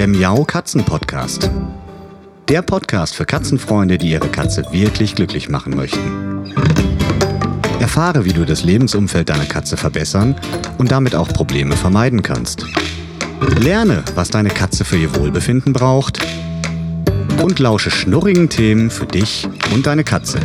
[0.00, 1.50] der Miau Katzen Podcast.
[2.48, 6.54] Der Podcast für Katzenfreunde, die ihre Katze wirklich glücklich machen möchten.
[7.80, 10.40] Erfahre, wie du das Lebensumfeld deiner Katze verbessern
[10.78, 12.64] und damit auch Probleme vermeiden kannst.
[13.58, 16.18] Lerne, was deine Katze für ihr Wohlbefinden braucht
[17.42, 20.40] und lausche schnurrigen Themen für dich und deine Katze.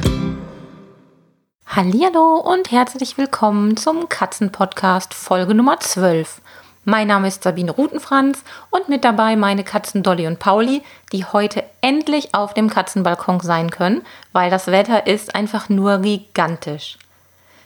[1.65, 6.41] Hallihallo und herzlich willkommen zum Katzenpodcast Folge Nummer 12.
[6.87, 11.63] Mein Name ist Sabine Rutenfranz und mit dabei meine Katzen Dolly und Pauli, die heute
[11.81, 14.03] endlich auf dem Katzenbalkon sein können,
[14.33, 16.99] weil das Wetter ist einfach nur gigantisch.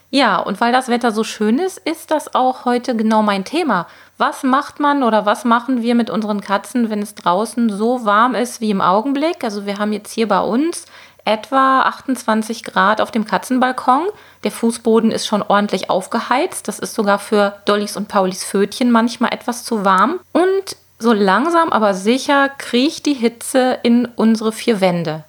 [0.09, 3.87] Ja, und weil das Wetter so schön ist, ist das auch heute genau mein Thema.
[4.17, 8.35] Was macht man oder was machen wir mit unseren Katzen, wenn es draußen so warm
[8.35, 9.43] ist wie im Augenblick?
[9.43, 10.85] Also wir haben jetzt hier bei uns
[11.29, 14.07] etwa 28 Grad auf dem Katzenbalkon.
[14.43, 16.67] Der Fußboden ist schon ordentlich aufgeheizt.
[16.67, 20.19] Das ist sogar für Dollys und Paulis Fötchen manchmal etwas zu warm.
[20.31, 25.23] Und so langsam aber sicher kriecht die Hitze in unsere vier Wände.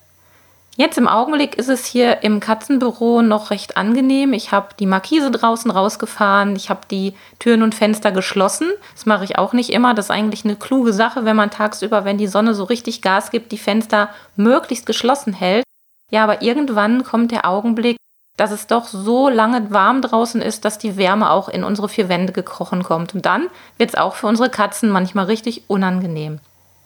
[0.76, 4.32] Jetzt im Augenblick ist es hier im Katzenbüro noch recht angenehm.
[4.32, 8.68] Ich habe die Markise draußen rausgefahren, ich habe die Türen und Fenster geschlossen.
[8.94, 9.92] Das mache ich auch nicht immer.
[9.92, 13.30] Das ist eigentlich eine kluge Sache, wenn man tagsüber, wenn die Sonne so richtig Gas
[13.30, 15.64] gibt, die Fenster möglichst geschlossen hält.
[16.10, 17.96] Ja, aber irgendwann kommt der Augenblick,
[18.36, 22.08] dass es doch so lange warm draußen ist, dass die Wärme auch in unsere vier
[22.08, 23.14] Wände gekrochen kommt.
[23.14, 26.40] Und dann wird es auch für unsere Katzen manchmal richtig unangenehm.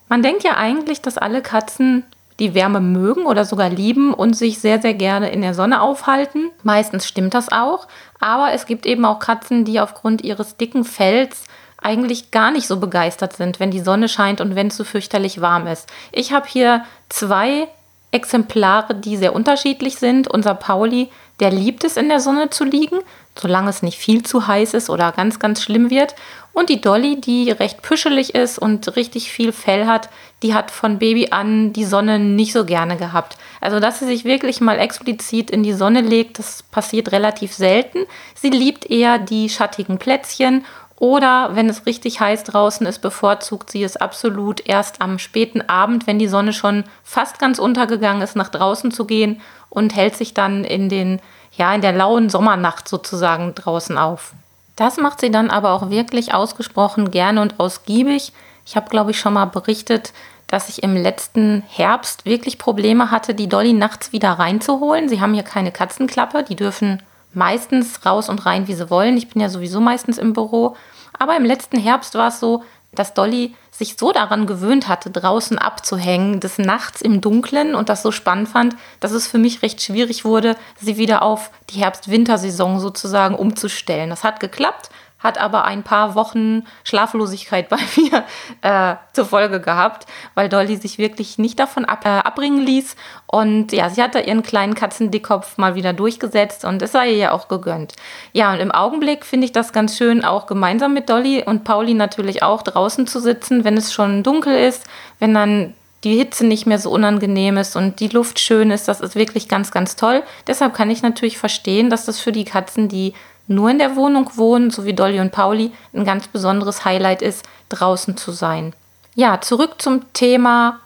[0.09, 2.03] Man denkt ja eigentlich, dass alle Katzen
[2.39, 6.51] die Wärme mögen oder sogar lieben und sich sehr, sehr gerne in der Sonne aufhalten.
[6.63, 7.87] Meistens stimmt das auch,
[8.19, 11.45] aber es gibt eben auch Katzen, die aufgrund ihres dicken Fells
[11.81, 15.39] eigentlich gar nicht so begeistert sind, wenn die Sonne scheint und wenn es so fürchterlich
[15.39, 15.87] warm ist.
[16.11, 17.67] Ich habe hier zwei
[18.15, 20.27] Exemplare, die sehr unterschiedlich sind.
[20.27, 21.09] Unser Pauli,
[21.41, 22.99] der liebt es, in der Sonne zu liegen,
[23.37, 26.15] solange es nicht viel zu heiß ist oder ganz, ganz schlimm wird.
[26.53, 30.09] Und die Dolly, die recht püschelig ist und richtig viel Fell hat,
[30.41, 33.37] die hat von Baby an die Sonne nicht so gerne gehabt.
[33.59, 38.05] Also, dass sie sich wirklich mal explizit in die Sonne legt, das passiert relativ selten.
[38.35, 40.63] Sie liebt eher die schattigen Plätzchen
[40.97, 46.07] oder wenn es richtig heiß draußen ist, bevorzugt sie es absolut erst am späten Abend,
[46.07, 50.33] wenn die Sonne schon fast ganz untergegangen ist, nach draußen zu gehen und hält sich
[50.33, 51.19] dann in den
[51.57, 54.33] ja in der lauen Sommernacht sozusagen draußen auf.
[54.75, 58.31] Das macht sie dann aber auch wirklich ausgesprochen gerne und ausgiebig.
[58.65, 60.13] Ich habe glaube ich schon mal berichtet,
[60.47, 65.09] dass ich im letzten Herbst wirklich Probleme hatte, die Dolly nachts wieder reinzuholen.
[65.09, 67.01] Sie haben hier keine Katzenklappe, die dürfen
[67.35, 69.17] meistens raus und rein, wie sie wollen.
[69.17, 70.75] Ich bin ja sowieso meistens im Büro.
[71.17, 72.63] Aber im letzten Herbst war es so,
[72.95, 78.01] dass Dolly sich so daran gewöhnt hatte, draußen abzuhängen, des Nachts im Dunkeln und das
[78.01, 82.79] so spannend fand, dass es für mich recht schwierig wurde, sie wieder auf die Herbst-Wintersaison
[82.79, 84.09] sozusagen umzustellen.
[84.09, 84.89] Das hat geklappt,
[85.25, 88.23] hat aber ein paar Wochen Schlaflosigkeit bei mir
[88.61, 90.05] äh, zur Folge gehabt,
[90.35, 92.95] weil Dolly sich wirklich nicht davon ab, äh, abbringen ließ.
[93.27, 97.31] Und ja, sie hatte ihren kleinen Katzendickkopf mal wieder durchgesetzt und es sei ihr ja
[97.31, 97.93] auch gegönnt.
[98.31, 101.93] Ja, und im Augenblick finde ich das ganz schön, auch gemeinsam mit Dolly und Pauli
[101.93, 104.85] natürlich auch draußen zu sitzen, wenn es schon dunkel ist,
[105.19, 105.73] wenn dann
[106.05, 108.87] die Hitze nicht mehr so unangenehm ist und die Luft schön ist.
[108.87, 110.21] Das ist wirklich ganz, ganz toll.
[110.45, 113.13] Deshalb kann ich natürlich verstehen, dass das für die Katzen, die
[113.47, 117.45] nur in der Wohnung wohnen, so wie Dolly und Pauli, ein ganz besonderes Highlight ist,
[117.69, 118.73] draußen zu sein.
[119.15, 120.79] Ja, zurück zum Thema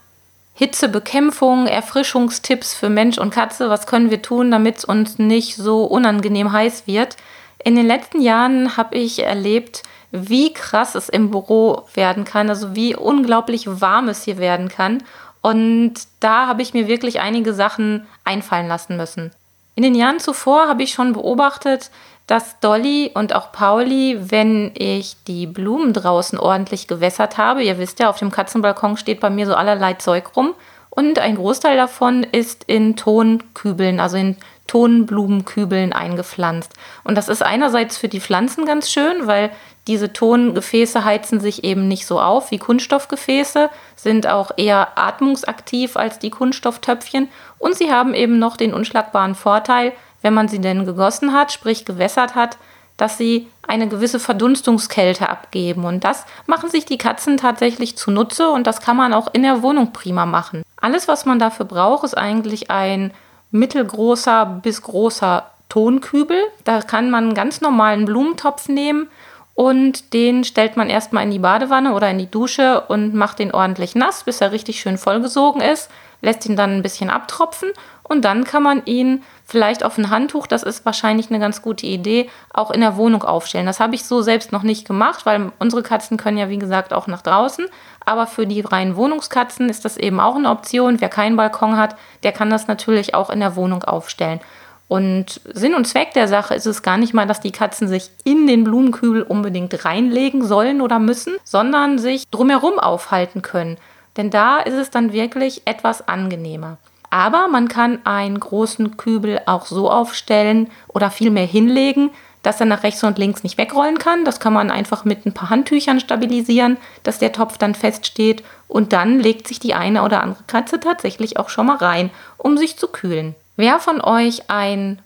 [0.53, 3.69] Hitzebekämpfung, Erfrischungstipps für Mensch und Katze.
[3.69, 7.15] Was können wir tun, damit es uns nicht so unangenehm heiß wird?
[7.63, 12.75] In den letzten Jahren habe ich erlebt, wie krass es im Büro werden kann, also
[12.75, 15.03] wie unglaublich warm es hier werden kann.
[15.41, 19.31] Und da habe ich mir wirklich einige Sachen einfallen lassen müssen.
[19.75, 21.89] In den Jahren zuvor habe ich schon beobachtet,
[22.29, 27.99] dass Dolly und auch Pauli, wenn ich die Blumen draußen ordentlich gewässert habe, ihr wisst
[27.99, 30.53] ja, auf dem Katzenbalkon steht bei mir so allerlei Zeug rum
[30.91, 34.37] und ein Großteil davon ist in Tonkübeln, also in
[34.67, 36.71] Tonblumenkübeln eingepflanzt.
[37.03, 39.49] Und das ist einerseits für die Pflanzen ganz schön, weil
[39.87, 46.19] diese Tongefäße heizen sich eben nicht so auf wie Kunststoffgefäße, sind auch eher atmungsaktiv als
[46.19, 47.27] die Kunststofftöpfchen
[47.57, 51.85] und sie haben eben noch den unschlagbaren Vorteil, wenn man sie denn gegossen hat, sprich
[51.85, 52.57] gewässert hat,
[52.97, 55.85] dass sie eine gewisse Verdunstungskälte abgeben.
[55.85, 59.61] Und das machen sich die Katzen tatsächlich zunutze und das kann man auch in der
[59.61, 60.63] Wohnung prima machen.
[60.81, 63.11] Alles, was man dafür braucht, ist eigentlich ein
[63.51, 66.41] mittelgroßer bis großer Tonkübel.
[66.65, 69.07] Da kann man einen ganz normalen Blumentopf nehmen
[69.55, 73.53] und den stellt man erstmal in die Badewanne oder in die Dusche und macht den
[73.53, 75.89] ordentlich nass, bis er richtig schön vollgesogen ist.
[76.21, 77.69] Lässt ihn dann ein bisschen abtropfen
[78.09, 81.85] und dann kann man ihn vielleicht auf ein Handtuch, das ist wahrscheinlich eine ganz gute
[81.85, 83.67] Idee, auch in der Wohnung aufstellen.
[83.67, 86.91] Das habe ich so selbst noch nicht gemacht, weil unsere Katzen können ja wie gesagt
[86.91, 87.67] auch nach draußen.
[88.03, 90.99] Aber für die reinen Wohnungskatzen ist das eben auch eine Option.
[90.99, 94.39] Wer keinen Balkon hat, der kann das natürlich auch in der Wohnung aufstellen.
[94.87, 98.09] Und Sinn und Zweck der Sache ist es gar nicht mal, dass die Katzen sich
[98.23, 103.77] in den Blumenkübel unbedingt reinlegen sollen oder müssen, sondern sich drumherum aufhalten können.
[104.17, 106.77] Denn da ist es dann wirklich etwas angenehmer.
[107.09, 112.11] Aber man kann einen großen Kübel auch so aufstellen oder vielmehr hinlegen,
[112.43, 114.25] dass er nach rechts und links nicht wegrollen kann.
[114.25, 118.93] Das kann man einfach mit ein paar Handtüchern stabilisieren, dass der Topf dann feststeht und
[118.93, 122.77] dann legt sich die eine oder andere Katze tatsächlich auch schon mal rein, um sich
[122.77, 123.35] zu kühlen.
[123.55, 124.99] Wer von euch ein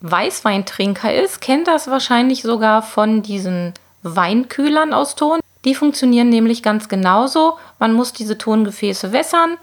[0.00, 5.40] Weißweintrinker ist, kennt das wahrscheinlich sogar von diesen Weinkühlern aus Ton.
[5.64, 7.58] Die funktionieren nämlich ganz genauso.
[7.78, 9.56] Man muss diese Tongefäße wässern.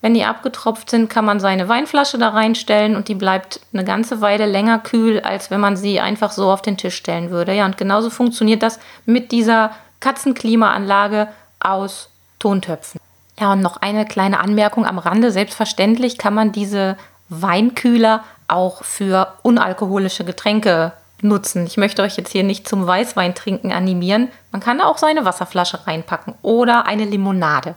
[0.00, 4.20] Wenn die abgetropft sind, kann man seine Weinflasche da reinstellen und die bleibt eine ganze
[4.20, 7.52] Weile länger kühl, als wenn man sie einfach so auf den Tisch stellen würde.
[7.52, 11.28] Ja, und genauso funktioniert das mit dieser Katzenklimaanlage
[11.58, 13.00] aus Tontöpfen.
[13.40, 15.32] Ja, und noch eine kleine Anmerkung am Rande.
[15.32, 16.96] Selbstverständlich kann man diese
[17.28, 20.92] Weinkühler auch für unalkoholische Getränke
[21.22, 21.66] nutzen.
[21.66, 24.28] Ich möchte euch jetzt hier nicht zum Weißweintrinken animieren.
[24.52, 27.76] Man kann auch seine Wasserflasche reinpacken oder eine Limonade.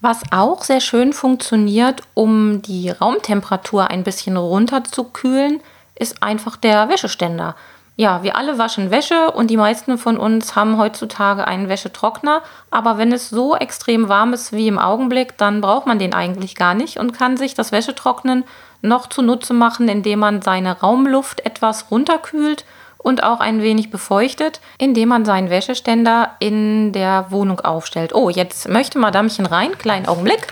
[0.00, 5.60] Was auch sehr schön funktioniert, um die Raumtemperatur ein bisschen runterzukühlen,
[5.94, 7.54] ist einfach der Wäscheständer.
[7.94, 12.42] Ja, wir alle waschen Wäsche und die meisten von uns haben heutzutage einen Wäschetrockner.
[12.70, 16.56] Aber wenn es so extrem warm ist wie im Augenblick, dann braucht man den eigentlich
[16.56, 18.44] gar nicht und kann sich das Wäschetrocknen
[18.82, 22.64] noch zunutze machen, indem man seine Raumluft etwas runterkühlt
[22.98, 28.14] und auch ein wenig befeuchtet, indem man seinen Wäscheständer in der Wohnung aufstellt.
[28.14, 29.76] Oh, jetzt möchte Madamchen rein.
[29.78, 30.46] Kleinen Augenblick.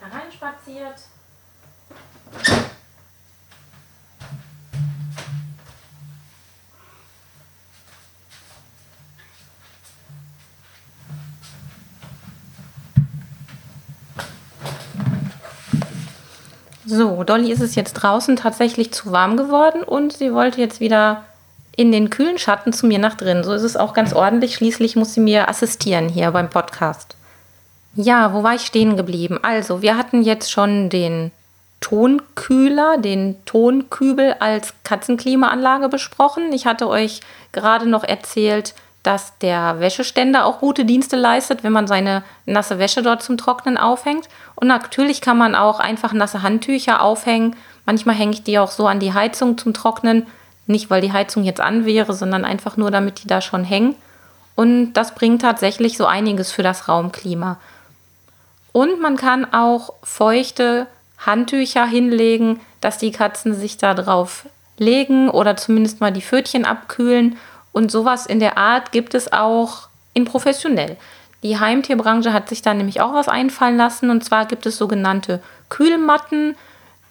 [0.00, 1.03] Hereinspaziert.
[16.86, 21.24] So, Dolly ist es jetzt draußen tatsächlich zu warm geworden und sie wollte jetzt wieder
[21.76, 23.42] in den kühlen Schatten zu mir nach drin.
[23.42, 24.54] So ist es auch ganz ordentlich.
[24.54, 27.16] Schließlich muss sie mir assistieren hier beim Podcast.
[27.94, 29.38] Ja, wo war ich stehen geblieben?
[29.42, 31.30] Also, wir hatten jetzt schon den
[31.80, 36.52] Tonkühler, den Tonkübel als Katzenklimaanlage besprochen.
[36.52, 37.20] Ich hatte euch
[37.52, 43.02] gerade noch erzählt, dass der Wäscheständer auch gute Dienste leistet, wenn man seine nasse Wäsche
[43.02, 44.28] dort zum Trocknen aufhängt.
[44.56, 47.54] Und natürlich kann man auch einfach nasse Handtücher aufhängen.
[47.84, 50.26] Manchmal hänge ich die auch so an die Heizung zum Trocknen.
[50.66, 53.94] Nicht, weil die Heizung jetzt an wäre, sondern einfach nur, damit die da schon hängen.
[54.54, 57.58] Und das bringt tatsächlich so einiges für das Raumklima.
[58.72, 60.86] Und man kann auch feuchte
[61.18, 64.46] Handtücher hinlegen, dass die Katzen sich da drauf
[64.78, 67.36] legen oder zumindest mal die Pfötchen abkühlen
[67.74, 70.96] und sowas in der Art gibt es auch in professionell.
[71.42, 74.08] Die Heimtierbranche hat sich da nämlich auch was einfallen lassen.
[74.08, 76.54] Und zwar gibt es sogenannte Kühlmatten,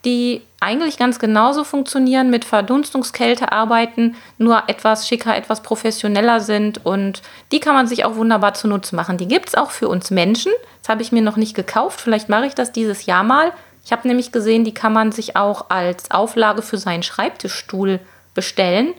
[0.06, 6.84] die eigentlich ganz genauso funktionieren, mit Verdunstungskälte arbeiten, nur etwas schicker, etwas professioneller sind.
[6.86, 7.22] Und
[7.52, 9.18] die kann man sich auch wunderbar zunutze machen.
[9.18, 10.52] Die gibt es auch für uns Menschen.
[10.82, 12.02] Das habe ich mir noch nicht gekauft.
[12.02, 13.52] Vielleicht mache ich das dieses Jahr mal.
[13.86, 18.00] Ich habe nämlich gesehen, die kann man sich auch als Auflage für seinen Schreibtischstuhl
[18.34, 18.94] bestellen.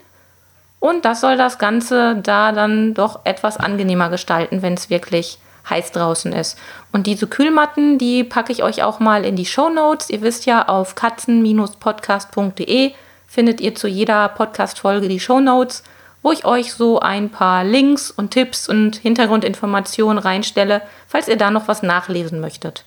[0.85, 5.39] Und das soll das Ganze da dann doch etwas angenehmer gestalten, wenn es wirklich
[5.71, 6.59] heiß draußen ist.
[6.93, 10.11] Und diese Kühlmatten, die packe ich euch auch mal in die Show Notes.
[10.11, 12.93] Ihr wisst ja, auf katzen-podcast.de
[13.27, 15.85] findet ihr zu jeder Podcast-Folge die Show Notes,
[16.21, 21.51] wo ich euch so ein paar Links und Tipps und Hintergrundinformationen reinstelle, falls ihr da
[21.51, 22.85] noch was nachlesen möchtet.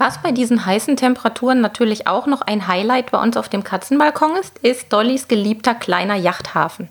[0.00, 4.34] Was bei diesen heißen Temperaturen natürlich auch noch ein Highlight bei uns auf dem Katzenbalkon
[4.36, 6.88] ist, ist Dollys geliebter kleiner Yachthafen.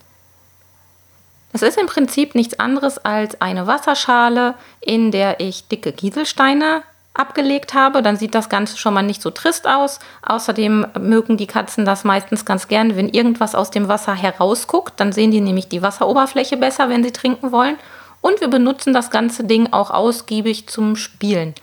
[1.52, 6.84] Das ist im Prinzip nichts anderes als eine Wasserschale, in der ich dicke Kieselsteine
[7.16, 8.04] abgelegt habe.
[8.04, 9.98] Dann sieht das Ganze schon mal nicht so trist aus.
[10.22, 15.00] Außerdem mögen die Katzen das meistens ganz gern, wenn irgendwas aus dem Wasser herausguckt.
[15.00, 17.78] Dann sehen die nämlich die Wasseroberfläche besser, wenn sie trinken wollen.
[18.22, 21.56] Und wir benutzen das ganze Ding auch ausgiebig zum Spielen.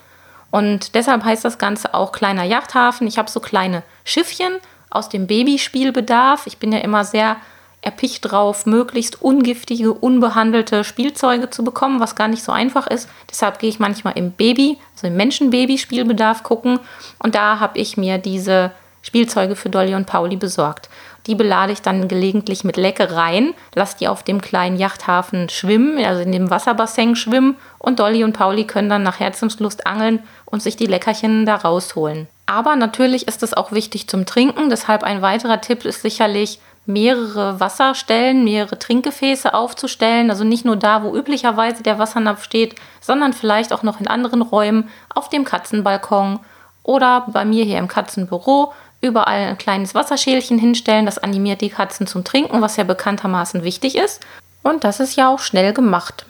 [0.51, 3.07] Und deshalb heißt das Ganze auch kleiner Yachthafen.
[3.07, 4.53] Ich habe so kleine Schiffchen
[4.89, 6.47] aus dem Babyspielbedarf.
[6.47, 7.37] Ich bin ja immer sehr
[7.81, 13.07] erpicht drauf, möglichst ungiftige, unbehandelte Spielzeuge zu bekommen, was gar nicht so einfach ist.
[13.29, 16.79] Deshalb gehe ich manchmal im Baby, also im Menschenbaby-Spielbedarf gucken.
[17.19, 20.89] Und da habe ich mir diese Spielzeuge für Dolly und Pauli besorgt.
[21.27, 26.21] Die belade ich dann gelegentlich mit Leckereien, lasse die auf dem kleinen Yachthafen schwimmen, also
[26.21, 30.77] in dem Wasserbassin schwimmen und Dolly und Pauli können dann nach Herzenslust angeln und sich
[30.77, 32.27] die Leckerchen da rausholen.
[32.45, 37.59] Aber natürlich ist es auch wichtig zum Trinken, deshalb ein weiterer Tipp ist sicherlich, mehrere
[37.59, 40.29] Wasserstellen, mehrere Trinkgefäße aufzustellen.
[40.29, 44.41] Also nicht nur da, wo üblicherweise der Wassernapf steht, sondern vielleicht auch noch in anderen
[44.41, 46.39] Räumen, auf dem Katzenbalkon
[46.83, 51.05] oder bei mir hier im Katzenbüro überall ein kleines Wasserschälchen hinstellen.
[51.05, 54.21] Das animiert die Katzen zum Trinken, was ja bekanntermaßen wichtig ist.
[54.63, 56.25] Und das ist ja auch schnell gemacht.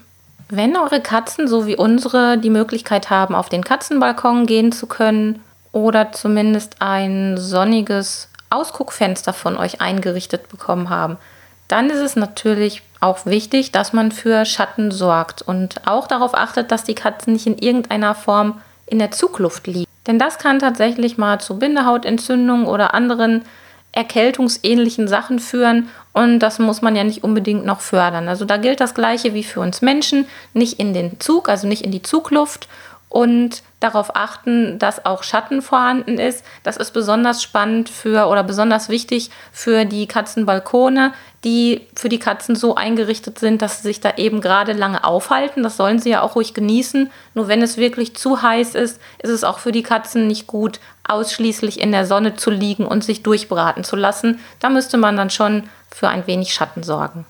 [0.49, 5.41] Wenn eure Katzen, so wie unsere, die Möglichkeit haben, auf den Katzenbalkon gehen zu können
[5.71, 11.17] oder zumindest ein sonniges Ausguckfenster von euch eingerichtet bekommen haben,
[11.67, 16.71] dann ist es natürlich auch wichtig, dass man für Schatten sorgt und auch darauf achtet,
[16.71, 19.86] dass die Katzen nicht in irgendeiner Form in der Zugluft liegen.
[20.07, 23.43] Denn das kann tatsächlich mal zu Bindehautentzündungen oder anderen
[23.91, 28.27] erkältungsähnlichen Sachen führen und das muss man ja nicht unbedingt noch fördern.
[28.27, 31.83] Also da gilt das gleiche wie für uns Menschen, nicht in den Zug, also nicht
[31.83, 32.67] in die Zugluft
[33.09, 36.43] und darauf achten, dass auch Schatten vorhanden ist.
[36.63, 42.55] Das ist besonders spannend für oder besonders wichtig für die Katzenbalkone, die für die Katzen
[42.55, 45.63] so eingerichtet sind, dass sie sich da eben gerade lange aufhalten.
[45.63, 47.09] Das sollen sie ja auch ruhig genießen.
[47.33, 50.79] Nur wenn es wirklich zu heiß ist, ist es auch für die Katzen nicht gut,
[51.07, 54.39] ausschließlich in der Sonne zu liegen und sich durchbraten zu lassen.
[54.59, 57.25] Da müsste man dann schon für ein wenig Schatten sorgen.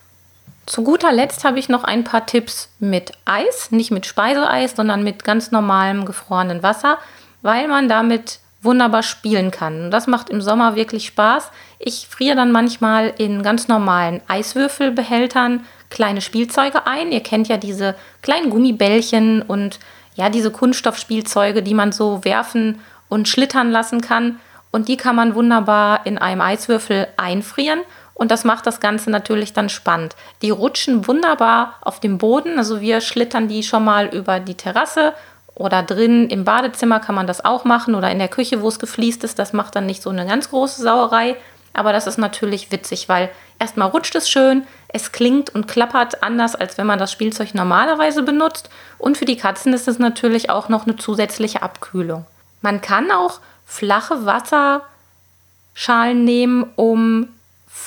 [0.68, 5.02] Zu guter Letzt habe ich noch ein paar Tipps mit Eis, nicht mit Speiseeis, sondern
[5.02, 6.98] mit ganz normalem gefrorenen Wasser,
[7.42, 9.86] weil man damit wunderbar spielen kann.
[9.86, 11.52] Und das macht im Sommer wirklich Spaß.
[11.80, 17.14] Ich friere dann manchmal in ganz normalen Eiswürfelbehältern kleine Spielzeuge ein.
[17.14, 19.80] Ihr kennt ja diese kleinen Gummibällchen und
[20.16, 24.42] ja, diese Kunststoffspielzeuge, die man so werfen und schlittern lassen kann.
[24.72, 27.80] Und die kann man wunderbar in einem Eiswürfel einfrieren
[28.18, 30.16] und das macht das Ganze natürlich dann spannend.
[30.42, 32.58] Die rutschen wunderbar auf dem Boden.
[32.58, 35.14] Also wir schlittern die schon mal über die Terrasse
[35.54, 38.80] oder drin im Badezimmer kann man das auch machen oder in der Küche, wo es
[38.80, 39.38] gefliest ist.
[39.38, 41.36] Das macht dann nicht so eine ganz große Sauerei.
[41.74, 46.56] Aber das ist natürlich witzig, weil erstmal rutscht es schön, es klingt und klappert anders,
[46.56, 48.72] als wenn man das Spielzeug normalerweise benutzt.
[48.98, 52.26] Und für die Katzen ist es natürlich auch noch eine zusätzliche Abkühlung.
[52.64, 57.28] Man kann auch flache Wasserschalen nehmen, um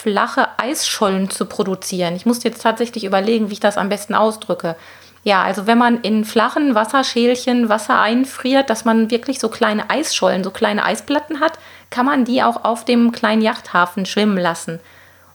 [0.02, 2.16] flache Eisschollen zu produzieren.
[2.16, 4.76] Ich musste jetzt tatsächlich überlegen, wie ich das am besten ausdrücke.
[5.22, 10.42] Ja, also wenn man in flachen Wasserschälchen Wasser einfriert, dass man wirklich so kleine Eisschollen,
[10.42, 11.58] so kleine Eisplatten hat,
[11.90, 14.80] kann man die auch auf dem kleinen Yachthafen schwimmen lassen.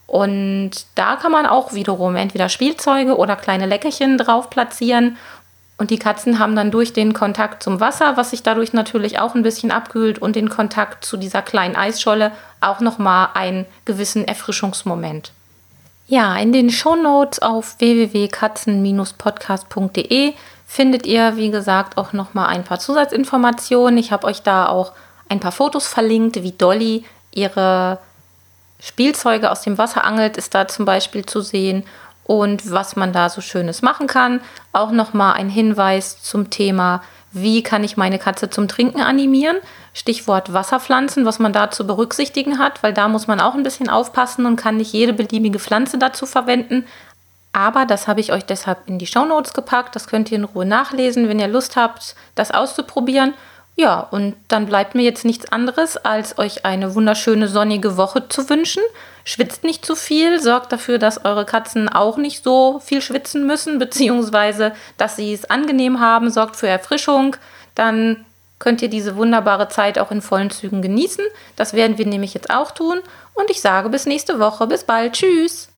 [0.08, 5.16] Und da kann man auch wiederum entweder Spielzeuge oder kleine Leckerchen drauf platzieren
[5.78, 9.34] und die Katzen haben dann durch den Kontakt zum Wasser, was sich dadurch natürlich auch
[9.34, 15.32] ein bisschen abkühlt, und den Kontakt zu dieser kleinen Eisscholle auch nochmal einen gewissen Erfrischungsmoment.
[16.08, 20.34] Ja, in den Shownotes auf www.katzen-podcast.de
[20.66, 23.98] findet ihr, wie gesagt, auch nochmal ein paar Zusatzinformationen.
[23.98, 24.92] Ich habe euch da auch
[25.28, 27.98] ein paar Fotos verlinkt, wie Dolly ihre
[28.80, 31.82] Spielzeuge aus dem Wasser angelt, ist da zum Beispiel zu sehen
[32.26, 34.40] und was man da so Schönes machen kann.
[34.72, 37.02] Auch nochmal ein Hinweis zum Thema,
[37.32, 39.58] wie kann ich meine Katze zum Trinken animieren?
[39.92, 43.88] Stichwort Wasserpflanzen, was man da zu berücksichtigen hat, weil da muss man auch ein bisschen
[43.88, 46.84] aufpassen und kann nicht jede beliebige Pflanze dazu verwenden.
[47.52, 49.94] Aber das habe ich euch deshalb in die Shownotes gepackt.
[49.94, 53.34] Das könnt ihr in Ruhe nachlesen, wenn ihr Lust habt, das auszuprobieren.
[53.78, 58.48] Ja, und dann bleibt mir jetzt nichts anderes, als euch eine wunderschöne sonnige Woche zu
[58.48, 58.82] wünschen.
[59.24, 63.78] Schwitzt nicht zu viel, sorgt dafür, dass eure Katzen auch nicht so viel schwitzen müssen,
[63.80, 67.36] beziehungsweise dass sie es angenehm haben, sorgt für Erfrischung.
[67.74, 68.24] Dann
[68.58, 71.24] könnt ihr diese wunderbare Zeit auch in vollen Zügen genießen.
[71.56, 73.00] Das werden wir nämlich jetzt auch tun.
[73.34, 74.66] Und ich sage bis nächste Woche.
[74.66, 75.12] Bis bald.
[75.12, 75.68] Tschüss.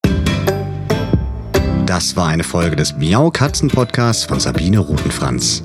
[1.85, 5.65] Das war eine Folge des Miau Katzen Podcasts von Sabine Rutenfranz.